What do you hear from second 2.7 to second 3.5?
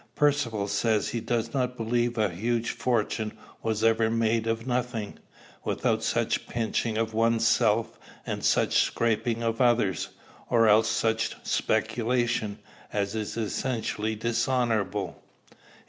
fortune